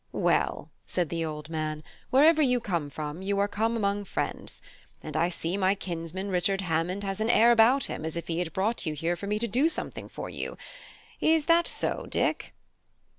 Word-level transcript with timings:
"Well," 0.13 0.71
said 0.87 1.09
the 1.09 1.23
old 1.23 1.47
man, 1.47 1.83
"wherever 2.09 2.41
you 2.41 2.59
come 2.59 2.89
from, 2.89 3.21
you 3.21 3.37
are 3.37 3.47
come 3.47 3.77
among 3.77 4.05
friends. 4.05 4.59
And 5.03 5.15
I 5.15 5.29
see 5.29 5.57
my 5.57 5.75
kinsman 5.75 6.29
Richard 6.31 6.61
Hammond 6.61 7.03
has 7.03 7.21
an 7.21 7.29
air 7.29 7.51
about 7.51 7.85
him 7.85 8.03
as 8.03 8.17
if 8.17 8.27
he 8.27 8.39
had 8.39 8.51
brought 8.51 8.87
you 8.87 8.95
here 8.95 9.15
for 9.15 9.27
me 9.27 9.37
to 9.37 9.47
do 9.47 9.69
something 9.69 10.09
for 10.09 10.27
you. 10.27 10.57
Is 11.19 11.45
that 11.45 11.67
so, 11.67 12.07
Dick?" 12.09 12.55